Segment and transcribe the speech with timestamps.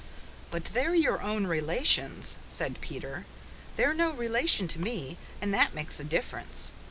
[0.49, 3.27] "But they're your own relations," said Peter.
[3.75, 6.73] "They're no relation to me, and that makes a difference.